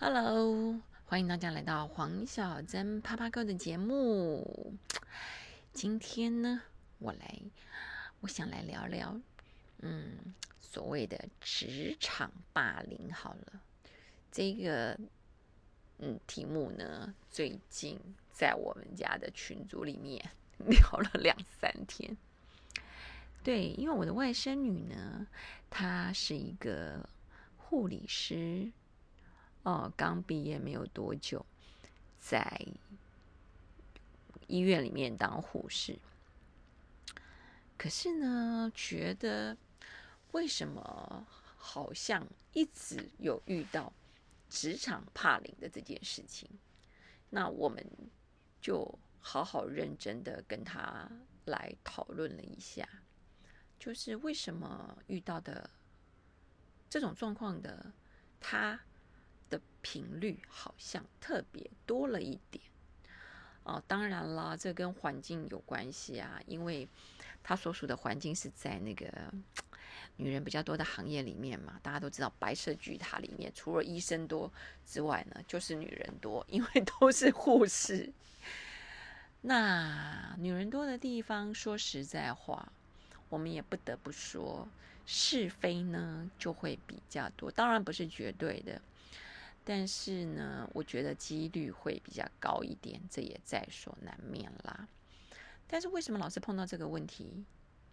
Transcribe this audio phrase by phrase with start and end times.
[0.00, 4.72] Hello，欢迎大家来到黄小珍啪啪哥的节目。
[5.72, 6.62] 今天呢，
[7.00, 7.40] 我来，
[8.20, 9.20] 我想来聊聊，
[9.80, 13.12] 嗯，所谓的职场霸凌。
[13.12, 13.60] 好了，
[14.30, 14.96] 这个，
[15.98, 17.98] 嗯，题目呢，最近
[18.30, 20.24] 在我们家的群组里面
[20.58, 22.16] 聊了两三天。
[23.42, 25.26] 对，因为我的外甥女呢，
[25.68, 27.04] 她是一个
[27.56, 28.70] 护理师。
[29.68, 31.44] 哦，刚毕业没有多久，
[32.18, 32.66] 在
[34.46, 35.98] 医院里面当护士。
[37.76, 39.54] 可是呢，觉得
[40.32, 41.26] 为什么
[41.58, 43.92] 好像一直有遇到
[44.48, 46.48] 职场霸凌的这件事情？
[47.28, 47.86] 那我们
[48.62, 51.06] 就好好认真的跟他
[51.44, 52.88] 来讨论了一下，
[53.78, 55.68] 就是为什么遇到的
[56.88, 57.92] 这种状况的
[58.40, 58.80] 他。
[59.90, 62.62] 频率好像特别多了一点
[63.62, 66.86] 哦，当然了，这跟环境有关系啊，因为
[67.42, 69.10] 他所属的环境是在那个
[70.16, 71.80] 女人比较多的行业里面嘛。
[71.82, 74.52] 大家都知道，白色巨塔里面除了医生多
[74.84, 78.12] 之外呢，就是女人多， 因为都是护士。
[79.40, 82.70] 那女人多的地方，说实在话，
[83.30, 84.68] 我们也不得不说，
[85.06, 87.50] 是非呢就会比较多。
[87.50, 88.82] 当然不是绝对的。
[89.70, 94.88] 但是呢，我觉得几率会比较高一点，这也在所难免啦。
[95.66, 97.44] 但是为什么老是碰到这个问题？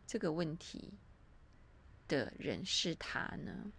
[0.08, 0.94] 这个问题
[2.08, 3.73] 的人是他呢？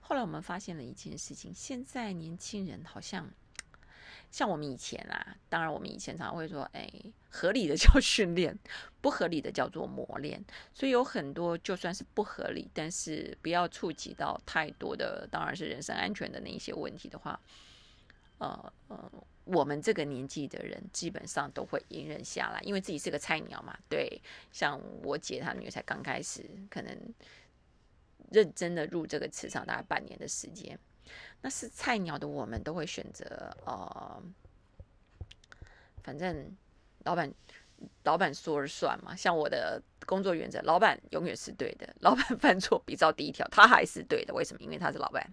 [0.00, 3.30] 后来我们发现了一件事情，现在年轻人好像。
[4.30, 6.88] 像我们以前啊，当然我们以前常常会说，哎，
[7.30, 8.56] 合理的 叫训练，
[9.00, 10.44] 不合理的叫做磨练。
[10.74, 17.40] 所以有很多就算是不合理，但是不要触及到太多的，当然是人身安全的那一些问题的话，
[18.38, 19.10] 呃呃，
[19.44, 23.76] 我们这个年纪的人基本上都会隐忍下来，因为自己是个菜鸟嘛。
[23.88, 24.20] 对，
[24.52, 26.94] 像我姐她女儿才刚开始，可能
[28.30, 30.78] 认真的入这个磁场大概半年的时间。
[31.40, 33.24] 那是菜鸟的，我们都会选择
[33.64, 34.22] 呃，
[36.02, 36.56] 反正
[37.04, 37.32] 老板
[38.02, 39.14] 老板说了算嘛。
[39.14, 41.94] 像我的工作原则，老板永远是对的。
[42.00, 44.34] 老板 犯错，比照第一条，他还是对的。
[44.34, 44.60] 为什么？
[44.60, 45.32] 因为他是老板，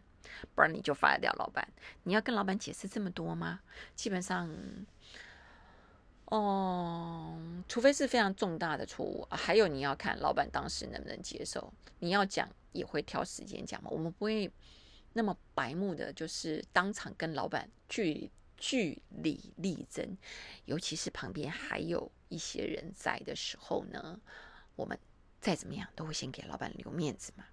[0.53, 1.67] 不然你就发掉老板。
[2.03, 3.61] 你要跟老板解释这么多吗？
[3.95, 4.47] 基本上，
[6.25, 7.35] 哦，
[7.67, 11.73] 除非是非常重大的错误，还有你要看老板当时能不能接受。
[11.97, 13.89] 你要讲也会挑时间讲嘛。
[13.89, 14.51] 我们不会。
[15.17, 20.17] 那么白目的就是当场跟老板据据理力争，
[20.65, 24.19] 尤其是旁边还有一些人在的时候呢，
[24.75, 24.99] 我们
[25.39, 27.45] 再怎么样都会先给老板留面子嘛。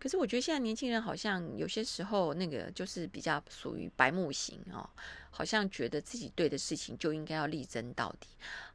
[0.00, 4.90] 可是我觉得现在年轻人好像有些时候那个就是比较属于白目型哦，
[5.30, 8.26] 好像觉得自己对的事情就应该要力争到底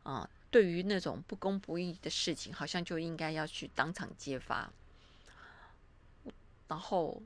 [0.04, 4.72] 啊，对于那种不公不义的事情，好像就应该要去当场揭发。
[6.68, 7.22] 然后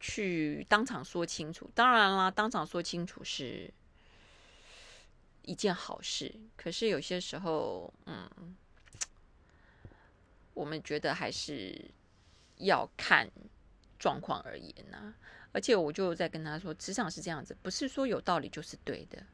[0.00, 3.72] 去当场说清楚，当然啦，当场说清楚是
[5.42, 6.34] 一件好事。
[6.56, 8.56] 可是有些时候，嗯，
[10.54, 11.90] 我们觉得还是
[12.56, 13.30] 要看
[13.98, 15.14] 状况而言呢。
[15.52, 19.24] 而且我就在跟他说，职场是这样子，不是说有道理就是对的。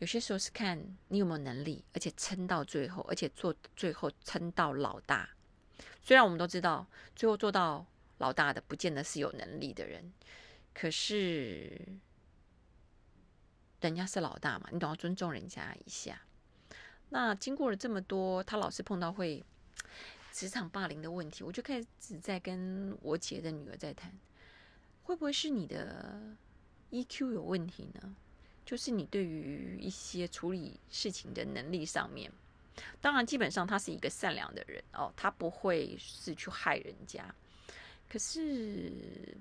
[0.00, 5.28] 有些时候是看你有没有能力，而且撑到最后，而且做最后撑到老大。
[6.02, 7.86] 虽然我们都知道，最后做到
[8.18, 10.12] 老大的不见得是有能力的人，
[10.74, 11.80] 可是
[13.80, 16.22] 人家是老大嘛，你都要尊重人家一下。
[17.10, 19.44] 那经过了这么多，他老是碰到会
[20.32, 24.12] 职场霸凌的问题，我就开始在跟我姐的女儿在谈，
[25.02, 26.36] 会不会是你的
[26.90, 28.16] EQ 有问题呢？
[28.64, 32.32] 就是你对于一些处理事情的能力上面。
[33.00, 37.34] 当然，基本上他是一个善良的人哦，他不会是去害人家。
[38.08, 39.36] 可是，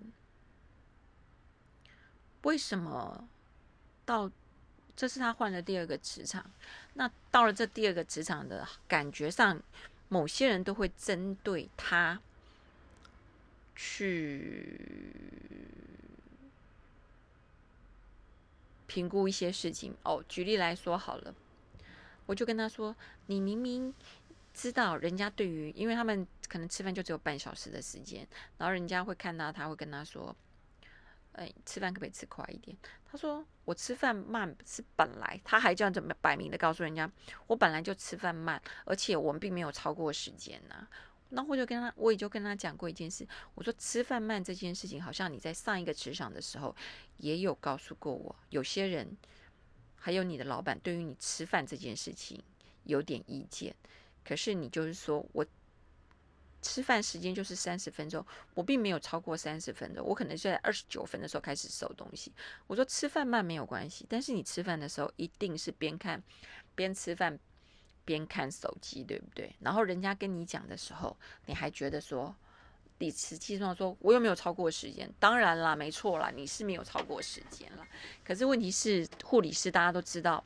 [2.43, 3.27] 为什么
[4.05, 4.29] 到
[4.95, 6.49] 这是他换了第二个磁场？
[6.93, 9.61] 那到了这第二个磁场的感觉上，
[10.09, 12.19] 某些人都会针对他
[13.75, 14.77] 去
[18.87, 20.23] 评估一些事情哦。
[20.27, 21.33] 举例来说，好了。
[22.31, 22.95] 我就跟他说
[23.27, 23.93] ：“你明明
[24.53, 28.25] 知道人家对于，因为他们可能吃饭就只有半小时的时间，
[28.57, 30.33] 然后人家会看到他会跟他说
[31.35, 32.77] ：‘哎，吃饭可不可以吃快一点？’
[33.11, 37.11] 他说：‘我吃饭慢是本来。’他还这样怎么摆明的告诉人家
[37.47, 40.87] ：‘我本来就吃饭慢，而且我们并没有超过时间呐。’
[41.33, 46.73] 那我就跟他，我也就跟他讲过一件事，我说吃饭慢这件事情，好像你在上一个职场的时候
[47.17, 49.17] 也有告诉过我，有些人
[50.01, 52.37] 还有你的老板对于你吃饭这件事情
[52.83, 53.73] 有点意见，
[54.25, 55.45] 可是你就是说我。
[56.63, 62.31] 吃饭时间就是三十分钟，我并没有超过三十分钟，我可能是在二十九分的时候开始收东西。
[62.67, 66.21] 我说吃饭慢没有关系，但是你吃饭的时候一定是边看
[66.75, 67.39] 边吃饭
[68.05, 69.55] 边看手机，对不对？
[69.61, 71.17] 然后人家跟你讲的时候，
[71.47, 72.35] 你还觉得说
[73.01, 77.87] 你实际上说我又没有超过时间，当然啦，没错啦，你是没有超过时间了。
[78.23, 80.43] 可是问题是，护理师大家都知道，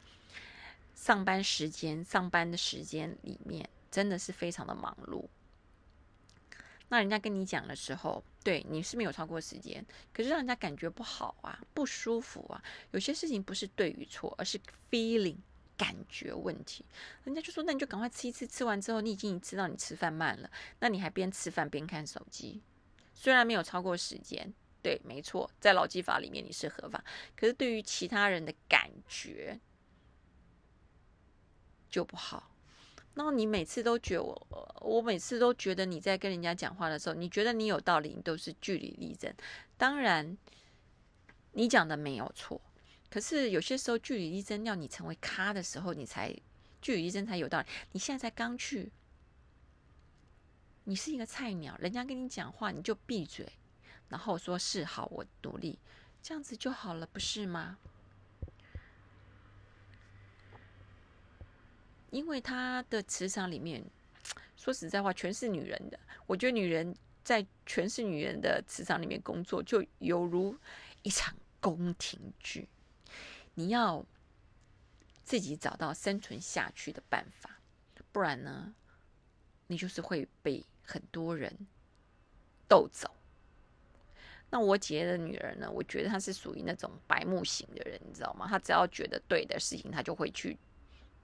[0.95, 5.25] 上班时间上班的时间里面真的是非常的忙碌。
[6.87, 12.63] 那人家跟你讲的时候，对你是没有超过时间，可是让人家感觉不好啊，不舒服啊。
[12.91, 14.57] 有些事情不是对与错，而是
[14.89, 15.35] feeling
[15.77, 16.85] 感觉问题。
[17.23, 20.49] 人家就说，那你就赶快吃一次，吃完之后你已经知道你吃饭慢了，
[20.79, 22.61] 那你还边吃饭边看手机，
[23.13, 27.03] 虽然没有超过时间，对，没错，在劳基法里面你是合法，
[27.35, 29.59] 可是对于其他人的感觉
[31.89, 32.51] 就不好。
[33.13, 39.33] 然后你每次都觉得我，我每次都觉得你在跟人家讲话的时候，你觉得你有道理，你都是据理力争。
[39.77, 40.37] 当然，
[41.53, 42.59] 你讲的没有错，
[43.15, 46.35] 可是有些时候据理力争要你成为咖的时候，你才
[46.81, 47.67] 据理力争才有道理。
[47.93, 48.91] 你现在才刚去，
[50.83, 53.49] 你是一个菜鸟，人家跟你讲话你就闭嘴，
[54.09, 55.79] 然后说是好，我努力，
[56.21, 57.77] 这样子就好了，不是吗？
[62.09, 63.81] 因为他的磁场里面，
[64.57, 65.97] 说实在话，全是女人的。
[66.27, 70.53] 我觉得女人在全是女人的磁场里面工作，就犹如
[71.03, 72.67] 一场宫廷剧。
[73.55, 74.05] 你要
[75.23, 77.59] 自己找到生存下去的办法，
[78.11, 78.73] 不然呢，
[79.67, 81.51] 你就是会被很多人
[82.67, 83.09] 斗走。
[84.51, 85.69] 那我姐的女儿呢？
[85.69, 88.47] 我觉得她是属于那种白目型的人，你知道吗？
[88.47, 90.57] 她只要觉得对的事情，她就会去。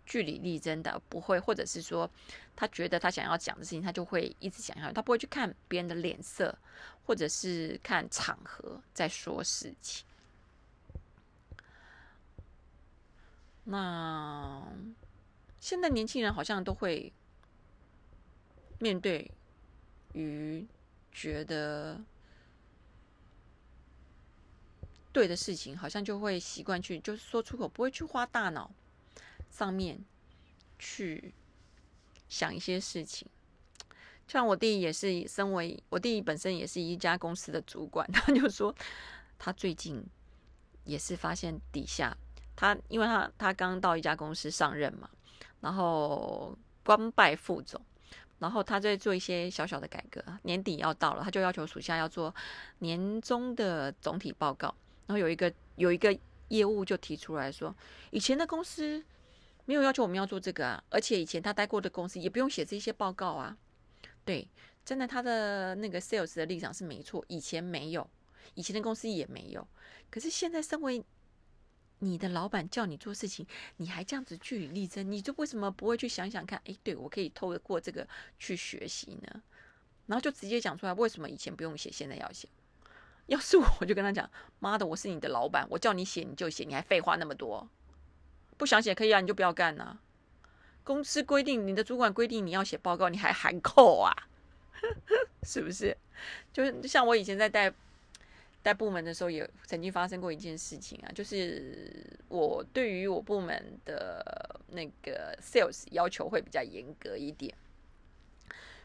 [0.04, 2.10] 据理力争的不会，或者是说
[2.56, 6.58] 他觉得他想要讲的事情，他就会一直想要，他不会去看别人的脸色，
[7.06, 10.06] 或者是看场合在说事情。
[13.64, 14.68] 那
[15.60, 17.12] 现在年轻人好像都会
[18.80, 19.32] 面对
[20.14, 20.66] 于
[21.12, 22.02] 觉得
[25.12, 28.72] 对的事情，好像就会习惯去就是说出口，不会去花大脑。
[29.52, 30.00] 上面
[30.80, 31.34] 去
[32.30, 33.28] 想一些事情，
[34.26, 38.74] 像我弟也是，身为我弟本身也是一家公司的主管，他就说
[39.38, 40.02] 他最近
[40.86, 42.18] 也是发现底下
[42.62, 45.10] 他，因为他他刚到一家公司上任嘛，
[45.62, 47.82] 然后官拜副总，
[48.38, 52.34] 然后他在做一些小小的改革，年底要到了，他就要求属下要做
[52.80, 54.68] 年终的总体报告，
[55.08, 56.16] 然后有一个有一个
[56.50, 57.76] 业务就提出来说，
[58.12, 59.04] 以前的公司。
[59.66, 63.56] 没有要求我们要做这个啊，而且以前他待过的公司也不用写这些报告啊。
[64.26, 64.46] 对，
[64.84, 68.06] 真的他的那个 sales 的立场是没错，以前没有，
[68.56, 69.66] 以前的公司也没有。
[70.10, 71.02] 可是现在身为
[72.04, 73.46] 你的老板叫你做事情，
[73.78, 76.60] 你还这样子据理力争，你就为什么不会去想想看？
[76.66, 78.08] 哎，对我可以透过这个
[78.40, 79.42] 去学习呢？
[80.08, 82.50] 然后就直接讲出来，为什么以前不用写，现在要写？
[83.28, 87.70] 要是我，我就跟他讲，妈的，我是你的老板，我叫你写你就写，你还废话那么多。
[88.58, 90.00] 不想写可以啊，你就不要干呐。
[90.84, 94.12] 公司规定，你的主管规定你要写报告，你还含扣啊？
[95.44, 95.96] 是不是？
[96.52, 97.72] 就是像我以前在带
[98.64, 107.54] 带部门的时候，也曾经发生过一件事情啊，就是我对于我部门的那个 sales 要求会比较严格一点，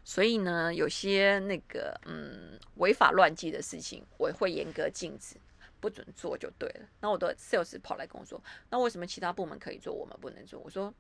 [0.05, 5.37] 所以呢，有些那个嗯违法乱纪的事情，我会严格禁止。
[5.79, 6.89] 不准做就对了。
[7.01, 10.93] 那我的 sales 跑来跟我说：“那为什么其他部门可以做，我们不能做？”我说：“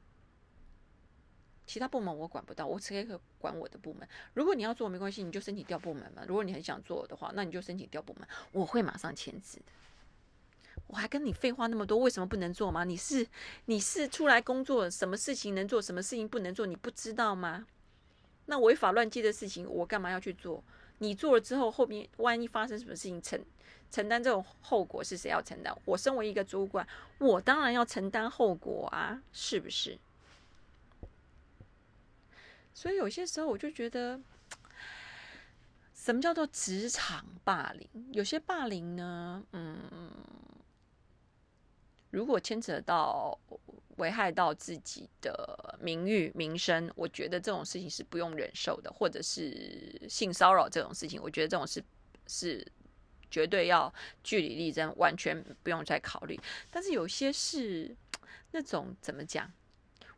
[1.66, 4.08] 其他部门我管不到，我只可以管我的部门。
[4.35, 6.23] 如果你要做没关系，你就申请调部门嘛。
[6.26, 9.64] 如果你很想做的话，那你就申请调部门，我会马上签字的。
[10.87, 12.85] 我还跟你废话那么多，为什么不能做吗？
[12.85, 13.26] 你是
[13.64, 17.66] 你是出来工作，什么事情能做，什么事情不能做，你不知道吗？
[18.46, 20.62] 那违法乱纪的事情，我干嘛要去做？
[20.99, 23.44] 你做了之后，后面万一发生什么事情，承？”
[23.88, 25.73] 承担这种后果是谁要承担？
[25.85, 26.87] 我身为一个主管，
[27.18, 29.96] 我当然要承担后果啊，是不是？
[32.76, 34.21] 所以有些时候我就觉得，
[35.95, 37.88] 什么叫做职场霸凌？
[38.12, 39.80] 有些霸凌呢，嗯，
[42.11, 43.37] 如果牵扯到
[43.97, 51.83] 危害到自己的名誉名声，我觉得这种事情是不用忍受的，或者是性骚扰这种事情，我觉得这种是
[52.26, 52.71] 是
[53.30, 53.92] 绝对要
[54.23, 56.38] 据理力争，完全不用再考虑。
[56.71, 57.97] 但是有些是
[58.50, 59.50] 那种怎么讲？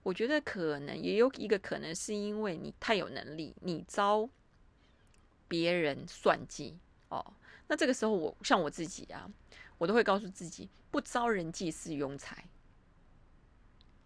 [0.08, 4.26] 我觉得可能也有一个可能，是因为你太有能力，你遭
[5.46, 6.78] 别人算计
[7.10, 7.34] 哦。
[7.66, 9.30] 那这个时候，我像我自己啊，
[9.76, 12.42] 我都会告诉自己，不招人忌是庸才。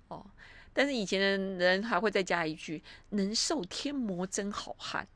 [0.09, 0.29] 哦，
[0.73, 5.07] 但是以前的人还会再加一句“能受天魔真好汉”。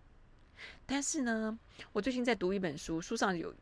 [0.86, 1.58] 但是呢，
[1.92, 3.52] 我最近在读一本书，书上有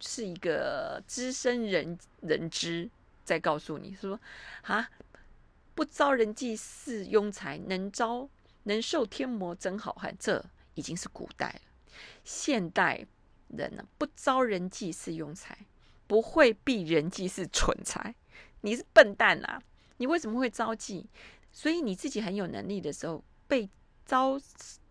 [0.00, 2.88] 是一个资深人人知
[3.24, 4.18] 在告诉你说
[4.62, 4.88] 啊。
[5.82, 8.28] 不招人忌是庸才，能招
[8.62, 10.16] 能受天魔真好汉。
[10.16, 10.40] 这
[10.74, 11.60] 已经是古代了。
[12.22, 13.04] 现代
[13.48, 15.66] 人呢，不招人忌是庸才，
[16.06, 18.14] 不会避人忌是蠢才。
[18.60, 19.60] 你是笨蛋啊！
[19.96, 21.04] 你为什么会招忌？
[21.50, 23.68] 所以你自己很有能力的时候，被
[24.04, 24.40] 遭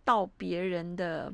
[0.04, 1.34] 到别人的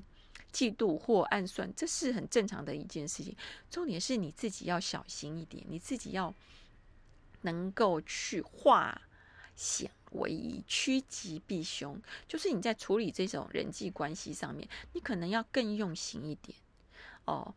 [0.53, 3.35] 嫉妒或暗算，这是很正常的一件事情。
[3.71, 6.31] 重点是你自己要小心一点，你自己要
[7.41, 9.01] 能够去化。
[9.57, 16.57] 险为夷，趋吉避凶，就是你在处理这种人际关系上面，你可能要更用心一点
[17.25, 17.53] 哦。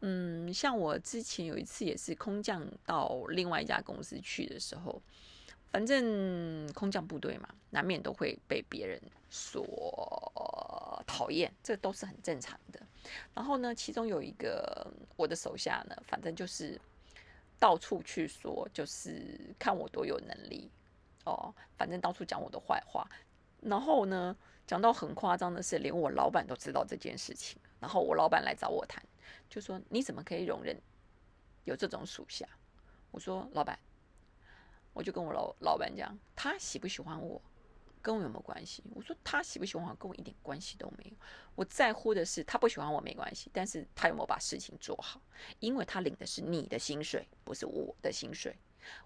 [0.00, 5.02] 嗯，像我之前有一次也是空降到另外一家公司去的时候，
[5.70, 12.80] 反正空降部队嘛，难免都会被别人所讨厌，这都是很正常的。
[13.34, 16.80] 然后呢，其中有一个我的手下呢，反正就是
[17.58, 20.70] 到处去说，就是看我多有能力。
[21.30, 23.08] 哦，反正到处讲我的坏话，
[23.60, 27.60] 然后呢，讲到很夸张的是，连我老板都知道这件事情。
[27.80, 29.00] 然后我老板来找我谈，
[29.48, 30.76] 就说你怎么可以容忍
[31.64, 32.44] 有这种属下？
[33.12, 33.78] 我说老板，
[34.92, 37.40] 我就跟我老老板讲，他喜不喜欢我，
[38.02, 38.82] 跟我有没有关系？
[38.96, 41.16] 我说他喜不喜欢我，跟我一点关系都没有。
[41.54, 45.20] 我在乎的是他不喜欢我没关系，但是他有没有把事情做好？
[45.60, 48.56] 因为他领的是你的薪水，不是我的薪水。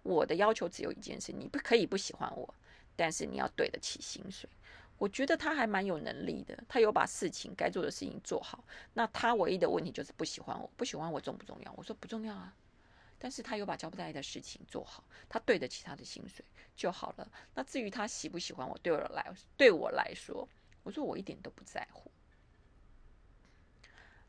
[0.03, 2.55] 我的要求只有一件事：你不可以不喜欢我，
[2.97, 4.49] 但是你要对得起薪水。
[4.99, 8.62] 我觉得他还蛮有能力的，他有把事情该做的事情做好。
[8.95, 11.75] 那他唯一的问题就是不喜欢我，不喜欢我重不重要？
[11.77, 12.55] 我说不重要啊，
[13.19, 16.45] 但是他有把交不代的事情做好，他对得起他的薪水
[16.77, 17.29] 就好了。
[17.55, 20.49] 那至于他喜不喜欢我，对我来对我来说，
[20.85, 22.09] 我说我一点都不在乎。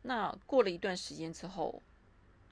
[0.01, 1.81] 那过了一段时间之后。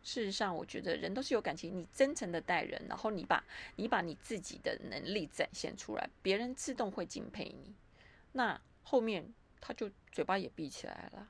[0.03, 1.77] 事实上，我觉得人都是有感情。
[1.77, 3.43] 你真诚的待人，然后你把
[3.75, 7.75] 你把你自己的能力展现出来，别人自动会敬佩你。
[8.31, 11.27] 那后面他就嘴巴也闭起来了，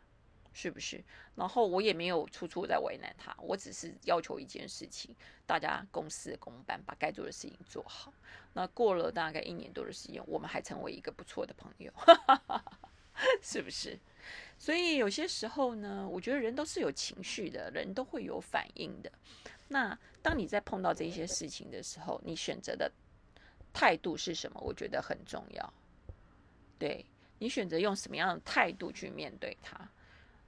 [0.53, 1.03] 是不是？
[1.35, 8.13] 然后我也没有处处在为难他，我只是要求一件事情：大家公事公办，把该做的事情做好。
[8.53, 11.91] 那过了大概一年多的时间，我们还成为一个不错的朋友，
[13.41, 13.97] 是不是？
[14.57, 19.11] 所以有些时候呢，我觉得人都是有情绪的，人都会有反应的。
[19.67, 22.91] 那当你在碰到这些事情的时候，你选择的
[23.73, 24.59] 态度是什么？
[24.61, 25.73] 我觉得很重要。
[26.77, 27.05] 对
[27.39, 29.89] 你选择用什么样的态度去面对他？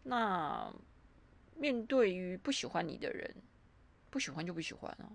[0.04, 0.72] 那
[1.56, 3.34] 面对于不喜欢你的人，
[4.10, 5.10] 不喜欢就不喜欢哦。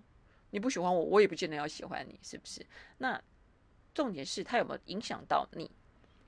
[0.51, 2.65] 你不喜欢我，我也不见得要喜欢你，是不是？
[2.97, 3.21] 那
[3.93, 5.69] 重点是他有没有影响到你？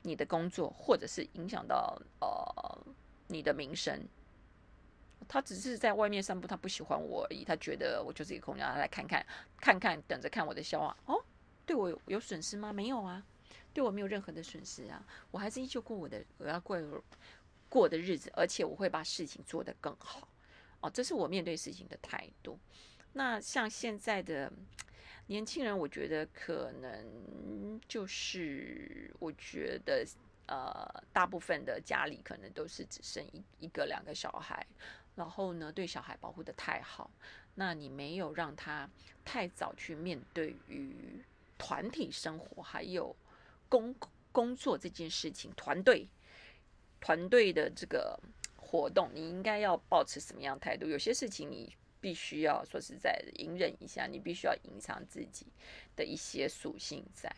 [0.04, 2.94] 你的工作，或者是影响到呃
[3.28, 4.08] 你的名声，
[5.28, 9.26] 他只是在外面散步，他不喜欢我而已，他觉得我就是一个空降，他来看看
[9.58, 11.24] 看看，等着看我的笑话哦。
[11.66, 12.74] 对我有有损失吗？
[12.74, 13.24] 没有啊，
[13.74, 16.78] 对我没有任何的损失啊，我还是依旧过我的我要过
[17.70, 20.28] 过的日子，而且我会把事情做得更好
[20.82, 22.58] 哦，这是我面对事情的态度。
[23.14, 24.52] 那像现在的。
[25.32, 30.06] 年轻人，我觉得可能就是，我觉得
[30.46, 34.68] 呃，大部分的家里可能都是只剩一一个两个小孩，
[35.16, 37.10] 然后呢，对小孩保护的太好，
[37.56, 38.90] 那你没有让他
[39.24, 41.24] 太早去面对于
[41.58, 43.16] 团体生活，还有
[43.70, 43.96] 工
[44.34, 46.10] 工作这件事情，团队
[47.00, 48.20] 团队的这个
[48.58, 50.88] 活动，你应该要保持什么样态度？
[50.88, 51.74] 有些事情你。
[52.02, 55.46] 必须要说实在的，隐忍一下，你必须要隐藏自己
[55.96, 57.34] 的一些属性在，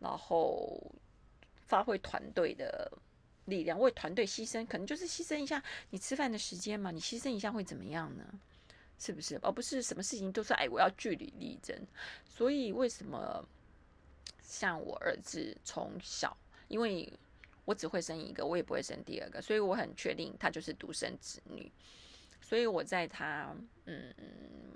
[0.00, 0.78] 然后
[1.66, 2.92] 发挥团队的
[3.46, 8.24] 力量，为团队牺牲，可能就是牺牲一下你吃饭的时间嘛，你牺牲一下会怎么样呢？
[8.98, 9.38] 是不是？
[9.42, 11.76] 而不是什么事情都是哎，我要据理力争。
[12.24, 13.44] 所以为什么
[14.42, 16.36] 像我儿子从小，
[16.68, 17.12] 因为
[17.64, 21.70] 我只会生一个，我也不会生第二个，所以我很确定他就是独生子女。
[22.42, 23.54] 所以我在他
[23.86, 24.12] 嗯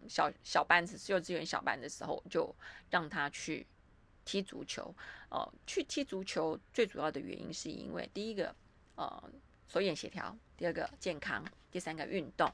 [0.09, 2.55] 小小班子幼稚园小班的时候，就
[2.89, 3.67] 让他去
[4.25, 4.95] 踢足球。
[5.29, 8.55] 哦，去踢足球最主要的原因是因为第一个，
[8.95, 9.31] 呃，
[9.69, 12.51] 手眼协调；第二个健康；第三个运动。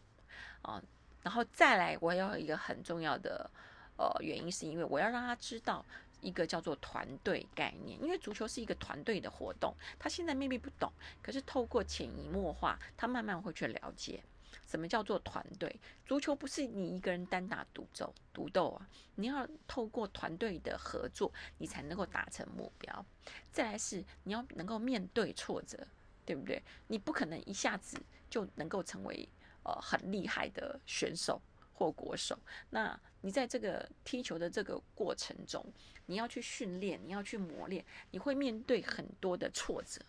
[0.63, 0.83] 啊，
[1.23, 3.49] 然后再来，我要一个很重要的
[3.97, 5.85] 呃原因，是因为我要让他知道。
[6.23, 10.89] 一个叫做团队概念，因为足球是一个团队的活动，他现在未必不懂，
[11.21, 14.23] 可是透过潜移默化，他慢慢会去了解
[14.67, 15.81] 什么叫做团队。
[16.07, 23.07] 足球不是你一个人单打独斗，独斗啊，你要透过团队的合作，你才能够达成目标。
[23.51, 25.87] 再来是你要能够面对挫折，
[26.25, 26.63] 对不对？
[26.87, 27.97] 你不可能一下子
[28.31, 29.29] 就能够成为
[29.65, 31.41] 呃很厉害的选手。
[31.75, 32.39] 或国手，
[32.71, 35.65] 那你在这个踢球的这个过程中，
[36.07, 40.01] 你要去训练，你要去磨练，你会面对很多的挫折。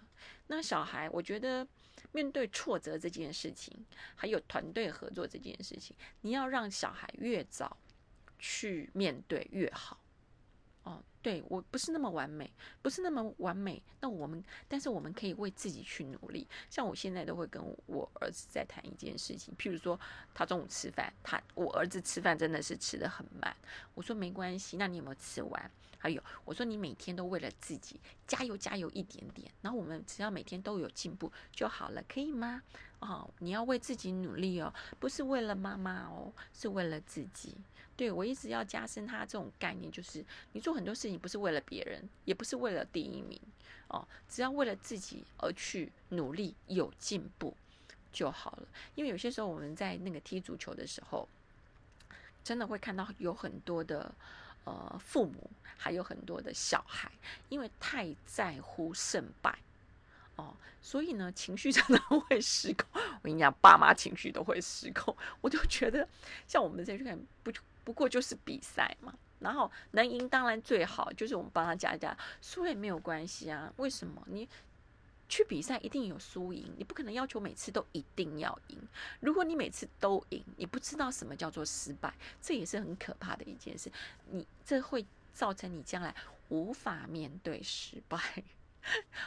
[0.46, 1.68] 那小孩，我觉得
[2.12, 7.78] 面对挫折这件事情，还有团队合作这件事情，你要让小孩越早
[8.38, 10.03] 去面对越好。
[10.84, 13.82] 哦，对我不是那么完美，不是那么完美。
[14.02, 16.46] 那我们，但是我们可以为自己去努力。
[16.70, 19.98] 像我现在都会跟我儿子在谈一件事情，譬如说
[20.34, 23.56] 他中午吃饭，他我儿子吃饭真的是吃的很慢。
[23.94, 25.72] 我说没关系，那你有没有吃完？
[25.98, 27.98] 还有我说你每天都为了自己
[28.28, 32.62] 加油加油一点点，然后我们只要每天都有进步就好了，可以吗？
[33.00, 37.56] 哦，你要为自己努力哦，不是为了妈妈哦，是为了自己。
[37.96, 43.40] 对我一直要加深他这种概念，就是你做很多事情不是为了别人，也不是为了第一名
[43.88, 47.56] 哦，只要为了自己而去努力，有进步
[48.12, 48.68] 就好了。
[48.96, 51.30] 因为有些时候我们在那个踢足球的时候，
[52.44, 54.12] 真的会看到有很多的
[54.64, 57.12] 呃父母，还有很多的小孩，
[57.50, 59.60] 因为太在乎胜败
[60.36, 62.88] 哦，所以呢情绪 真的会失控。
[62.96, 66.10] 我跟你讲，爸妈情绪都会失控，我就觉得
[66.48, 67.52] 像我们这去看不。
[67.84, 73.74] 不过就是比赛嘛，然后能赢当然最好，就是我们帮他加加，输也没有关系啊。
[73.78, 74.22] 为什么？
[74.28, 74.48] 你
[75.30, 78.78] 去比赛一定有输赢，你不可能要求每次都一定要赢。
[79.20, 83.92] 如果你每次都赢，你不知道什么叫做失败，这也是很可怕的一件事。
[84.30, 86.14] 你这会造成你将来
[86.50, 88.20] 无法面对失败。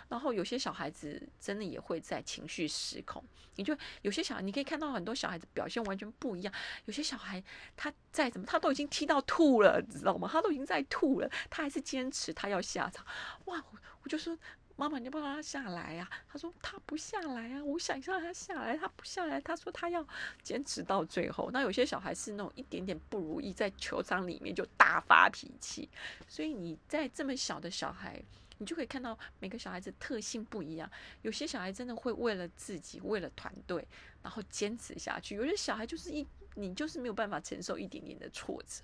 [0.08, 3.22] 然后有些小孩子真的也会在情绪失控，
[3.56, 6.52] 你就有些小孩，你可以看到很多小孩子表现完全不一样。
[6.84, 7.42] 有些小孩
[7.76, 10.28] 他再怎么，他都已经踢到吐了，知道吗？
[10.30, 13.04] 他都已经在吐了，他还是坚持他要下场。
[13.46, 13.64] 哇，
[14.02, 14.36] 我就说
[14.76, 16.08] 妈妈，你不让他下来呀？
[16.28, 19.40] 他说他不下来啊，我想让他下来，他不下来。
[19.40, 20.06] 他说他要
[20.42, 21.50] 坚持到最后。
[21.50, 25.88] 那有些小孩是那种一点点不如意，在球场里面就大发脾气。
[26.28, 28.22] 所以你在这么小的小孩。
[28.58, 30.90] 你就可以看到每个小孩子特性不一样，
[31.22, 33.86] 有些小孩真的会为了自己，为了团队，
[34.22, 38.82] 然后坚持下去；有些小孩就是一，你就是没有办法承受一点点的挫折。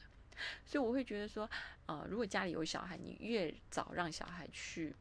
[0.65, 1.49] 所以我会觉得说，
[1.87, 4.95] 呃，如果家里有小孩，你越早让小孩去，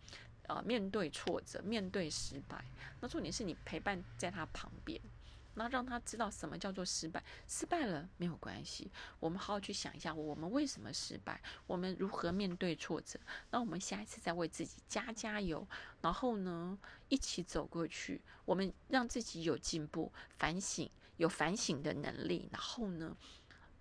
[0.47, 2.63] 呃，面对挫折，面对失败，
[2.99, 4.99] 那重点是你陪伴在他旁边。
[5.55, 8.89] 那让他知道什么叫做失败，失败了没有关系。
[9.19, 13.19] 我们好好去想一下，我们为什么失败，我们如何面对挫折。
[13.49, 15.67] 那我们下一次再为自己加加油，
[16.01, 16.77] 然后呢，
[17.09, 18.21] 一起走过去。
[18.45, 22.47] 我们让自己有进步，反省，有反省的能力。
[22.51, 23.15] 然后呢，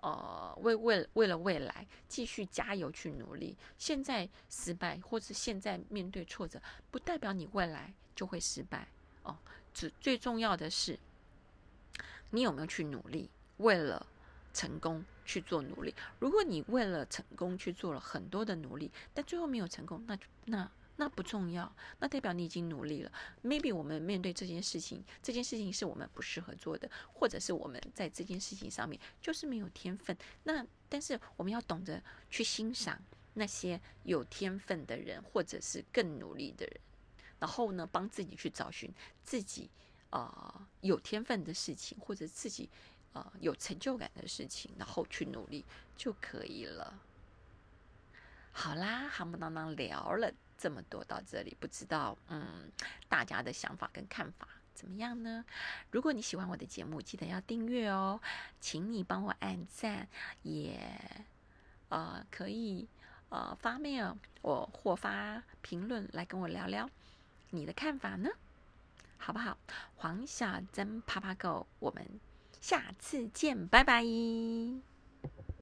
[0.00, 3.56] 呃，为为为了未来继续加油去努力。
[3.78, 8.88] 现在失败，或是现在面对挫折，不代表你未来就会失败
[9.22, 9.38] 哦。
[9.72, 10.98] 只最重要的是。
[12.31, 14.07] 你有没有去努力，为了
[14.53, 15.95] 成功去做努力？
[16.19, 23.12] 如果你为了成功去做了很多的努力，但最后没有成功，那那那不重要，那代表你已经努力了。
[23.43, 30.16] Maybe 我们面对这件事情，这件事情是我们不适合做的，或者是我们在这件事情上面就是没有天分。
[30.45, 33.01] 那但是我们要懂得去欣赏
[33.35, 36.81] 那些有天分的人，或者是更努力的人，
[37.38, 39.71] 然后呢，帮自己去找寻自己。
[40.11, 42.68] 呃，有天分的事情，或者自己
[43.12, 45.64] 呃有成就感的事情，然后去努力
[45.96, 46.99] 就可以了。
[48.53, 52.70] 好啦，夯不当当聊了这么多到这里，不知道嗯
[53.09, 55.44] 大家的想法跟看法怎么样呢？
[55.90, 58.20] 如果你喜欢我的节目，记得要订阅哦，
[58.61, 60.09] 请你帮我按赞，
[60.42, 60.81] 也
[61.88, 62.88] 呃可以
[63.29, 66.90] 呃发 mail 我或发评论来跟我聊聊
[67.51, 68.29] 你的看法呢。
[69.20, 69.56] 好不好？
[69.94, 72.04] 黄小珍趴趴狗，我们
[72.61, 74.02] 下次见，拜拜。